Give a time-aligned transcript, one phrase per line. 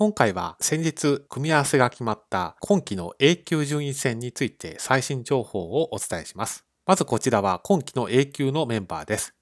[0.00, 6.64] 今回は先日組み合わせが決まった今期の A 級順位戦について最新情報をお伝えします。
[6.86, 9.34] まずこちらは今期の A 級のメンバーです。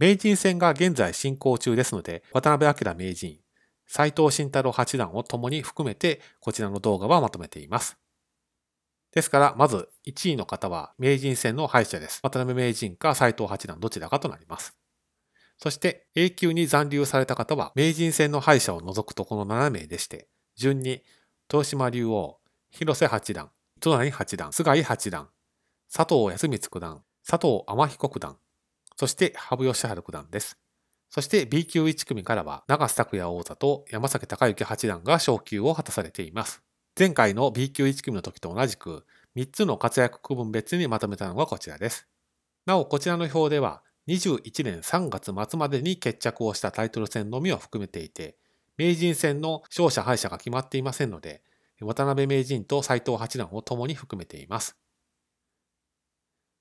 [0.00, 3.38] 名人戦が現在進行中ですので、渡辺明名人、
[3.86, 7.96] 斎藤慎太郎八段を共に含めてこちらの動画はまとめています。
[9.12, 12.18] ですから、まず1位の方は名人戦の敗者です。
[12.24, 14.79] 渡辺名人か斎藤八段どちらかとなります。
[15.62, 21.02] そして A 級に残留された方は、名人戦の敗者を除くとこの7名でして、順に、
[21.52, 22.38] 豊島竜王、
[22.70, 25.28] 広瀬八段、糸谷八段、菅井八段、
[25.94, 28.38] 佐藤康光九段、佐藤天彦九段、
[28.96, 30.58] そして羽生善治九段です。
[31.10, 36.62] そして B 級1組からは、長瀬拓也王座と山崎隆之八段が昇級を果たされています。
[36.98, 39.04] 前回の B 級1組の時と同じく、
[39.36, 42.06] 3つの活躍区分別にまとめたのがこちらです。
[42.64, 48.36] なお、こちらの表では、21年3月末までに決着をしたタイトル戦のみを含めていて、
[48.76, 51.42] 名人戦の勝者敗者が決まっていませんので、
[51.80, 54.76] 渡辺名人と斎藤八段を共に含めています。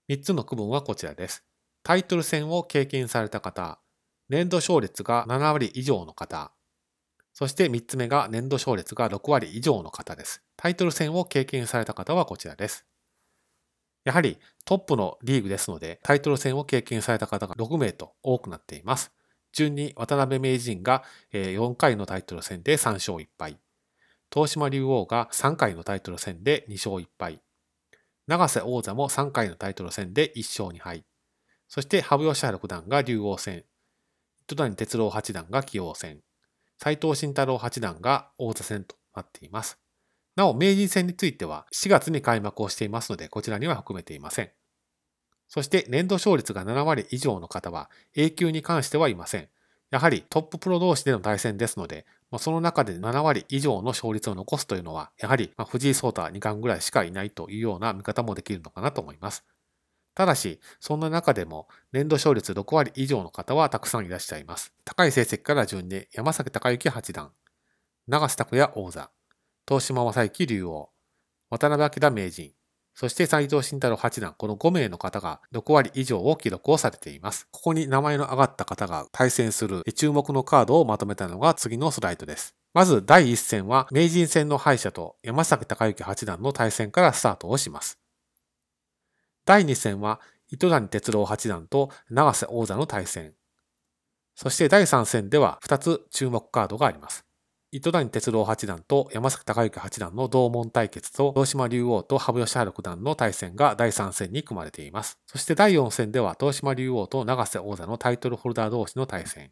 [0.10, 1.44] 3つの区分はこちらです。
[1.84, 3.80] タイトル戦を経験された方、
[4.28, 6.52] 年度勝率が7割以上の方、
[7.34, 10.44] そして3つ目が年度勝率が6割以上の方です。
[10.58, 12.89] タイトル戦を経験された方はこちらです。
[14.10, 19.12] やはりトップのリーグですので、タイトル戦を経験された方が6名と多くなっています。
[19.54, 23.60] 順に渡辺名人が4回のタイトル戦で3勝1敗。
[24.34, 27.40] 東島竜王が3回のタイトル戦で2勝1敗。
[28.26, 31.06] 永瀬王座も3回のタイトル戦で1勝2敗。
[31.68, 33.64] そして羽生善治九段が竜王戦。
[34.42, 36.24] 糸谷哲郎八段が棋王戦。
[36.80, 39.78] 斎藤慎太郎八段が王座戦となっています。
[40.40, 44.52] なお、名人戦については4月に開幕をしていますので、こちらには含めていません。
[45.50, 49.50] そして年度勝率が7割以上の方は A 級に関してはいません。
[49.92, 52.06] やはりトッププロ同士での対戦ですので、
[52.38, 59.44] その中で7割以上の勝率を残すというのは、やはり藤井聡太2冠ぐらいしかいないというような見方もできるのかなと思います。
[60.16, 64.72] ただし、そんな中でも年度勝率6割以上の方はたくさんいらっしゃいます。
[64.86, 67.34] 高い成績から順に山崎隆之八段、
[68.08, 69.12] 長瀬拓也王座、
[69.70, 70.90] 東島正幸竜王、
[71.52, 72.54] 渡辺明名人、
[72.96, 77.48] そして斎藤慎太郎八段、この5名の方が6割以上を記録をされています。
[77.52, 82.56] ここに名前の挙がった方が対戦する注目のカードをまとめたのが次のスライドです。
[82.74, 88.00] まず第1戦は名人戦の敗者と山崎隆之八段の対戦からスタートをします。
[89.46, 93.36] 第2戦は糸谷哲郎八段と永瀬王座の対戦。
[94.34, 97.29] そして第3戦では2つ注目カードがあります。
[97.72, 105.20] 糸谷哲郎八段と山崎隆之八段の同門対決と、東島竜王と羽生善治九段の対戦が第3戦に組まれています。
[105.28, 109.52] そして第4戦では、東島竜王と永瀬王座のタイトルホルダー同士の対戦。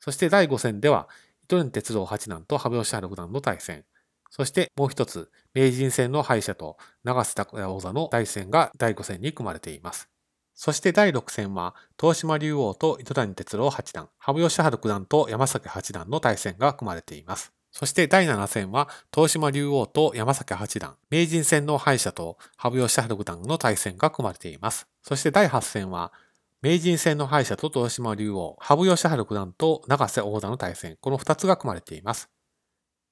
[0.00, 1.08] そして第5戦では、
[1.44, 3.84] 糸谷哲郎八段と羽生善治九段の対戦。
[4.30, 10.08] そしてもう一つ、名人戦の敗者と永瀬拓也王座の対戦が第5戦に組まれています。
[10.56, 17.52] そして第6戦は、東島竜王と糸谷哲郎八段、羽生善治九段と山崎八段の対戦が組まれています。
[17.70, 24.88] そして第7戦は、東島竜王と山崎八段、名人戦の敗者と羽生善治九段の対戦が組まれています。
[25.02, 26.10] そして第8戦は、
[26.62, 32.30] 名人戦の敗者と東島竜王、羽生善治九段と永瀬王座の対戦、この2つが組まれています。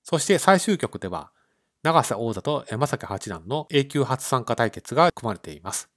[0.02, 1.30] そして最終局では、
[1.82, 5.93] 永瀬王座と山崎八段の A 級初参加対決が組まれています。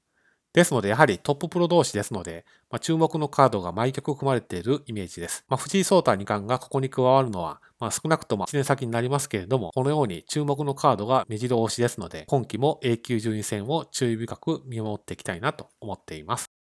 [0.53, 5.45] ですので、やはりトッププロ同士ですので、まあ、注目のカードが毎局組まれているイメージです。
[5.47, 16.56] まあ、藤井聡太二冠がここに加わるのは、まあ、少なくとも1年先になりますけれども、このように注目のカードが目白押しですので、今期も A 級順位戦を注意深く見守っていきたいなと思っています。